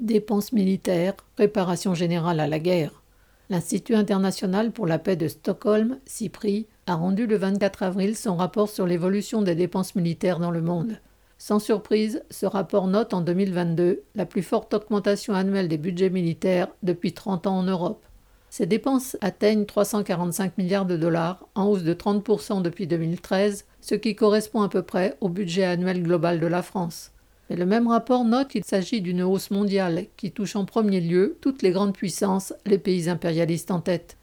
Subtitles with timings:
[0.00, 3.02] Dépenses militaires, préparation générale à la guerre.
[3.50, 8.68] L'Institut international pour la paix de Stockholm, CIPRI, a rendu le 24 avril son rapport
[8.68, 11.00] sur l'évolution des dépenses militaires dans le monde.
[11.36, 16.68] Sans surprise, ce rapport note en 2022 la plus forte augmentation annuelle des budgets militaires
[16.84, 18.04] depuis 30 ans en Europe.
[18.50, 24.14] Ces dépenses atteignent 345 milliards de dollars, en hausse de 30% depuis 2013, ce qui
[24.14, 27.10] correspond à peu près au budget annuel global de la France.
[27.48, 31.38] Mais le même rapport note qu'il s'agit d'une hausse mondiale qui touche en premier lieu
[31.40, 34.16] toutes les grandes puissances, les pays impérialistes en tête.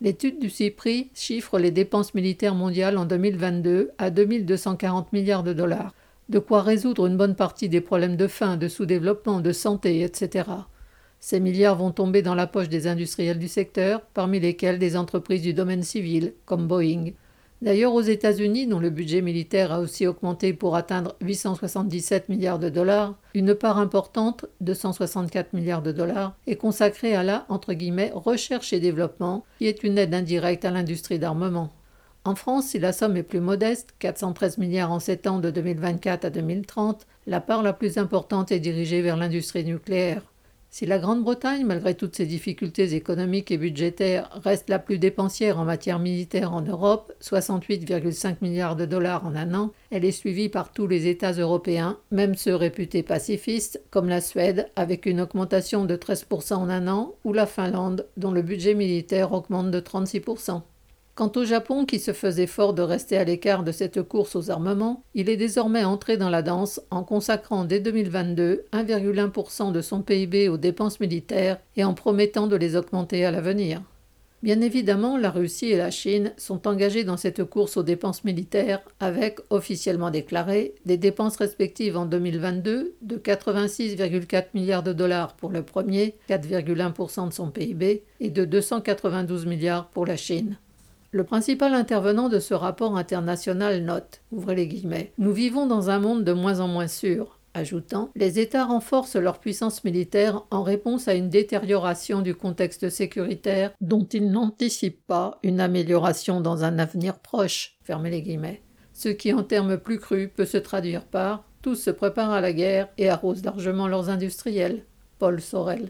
[0.00, 5.94] L'étude du CIPRI chiffre les dépenses militaires mondiales en 2022 à 2240 milliards de dollars,
[6.30, 10.44] de quoi résoudre une bonne partie des problèmes de faim, de sous-développement, de santé, etc.
[11.18, 15.42] Ces milliards vont tomber dans la poche des industriels du secteur, parmi lesquels des entreprises
[15.42, 17.10] du domaine civil, comme Boeing.
[17.62, 22.70] D'ailleurs, aux États-Unis, dont le budget militaire a aussi augmenté pour atteindre 877 milliards de
[22.70, 27.46] dollars, une part importante, 264 milliards de dollars, est consacrée à la
[28.14, 31.70] recherche et développement, qui est une aide indirecte à l'industrie d'armement.
[32.24, 36.24] En France, si la somme est plus modeste, 413 milliards en 7 ans de 2024
[36.24, 40.22] à 2030, la part la plus importante est dirigée vers l'industrie nucléaire.
[40.72, 45.64] Si la Grande-Bretagne, malgré toutes ses difficultés économiques et budgétaires, reste la plus dépensière en
[45.64, 50.70] matière militaire en Europe, 68,5 milliards de dollars en un an, elle est suivie par
[50.70, 55.96] tous les États européens, même ceux réputés pacifistes, comme la Suède, avec une augmentation de
[55.96, 60.62] 13% en un an, ou la Finlande, dont le budget militaire augmente de 36%.
[61.20, 64.50] Quant au Japon, qui se faisait fort de rester à l'écart de cette course aux
[64.50, 70.00] armements, il est désormais entré dans la danse en consacrant dès 2022 1,1% de son
[70.00, 73.82] PIB aux dépenses militaires et en promettant de les augmenter à l'avenir.
[74.42, 78.80] Bien évidemment, la Russie et la Chine sont engagées dans cette course aux dépenses militaires
[78.98, 85.64] avec, officiellement déclaré, des dépenses respectives en 2022 de 86,4 milliards de dollars pour le
[85.64, 90.56] premier, 4,1% de son PIB, et de 292 milliards pour la Chine.
[91.12, 94.22] Le principal intervenant de ce rapport international note,
[95.18, 99.40] Nous vivons dans un monde de moins en moins sûr, ajoutant Les États renforcent leur
[99.40, 105.58] puissance militaire en réponse à une détérioration du contexte sécuritaire dont ils n'anticipent pas une
[105.58, 107.76] amélioration dans un avenir proche.
[108.92, 112.52] Ce qui, en termes plus crus, peut se traduire par Tous se préparent à la
[112.52, 114.84] guerre et arrosent largement leurs industriels.
[115.18, 115.88] Paul Sorel.